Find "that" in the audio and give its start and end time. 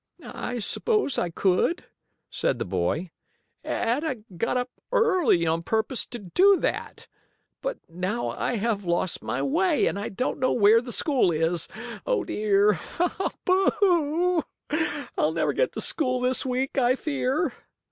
6.57-7.07